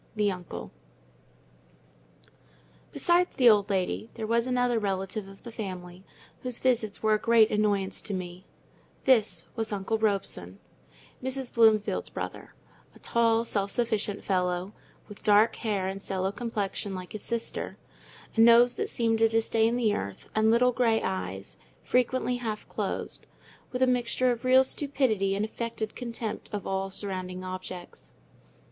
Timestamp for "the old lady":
3.35-4.09